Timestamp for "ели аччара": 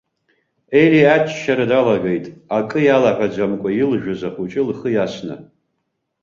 0.81-1.65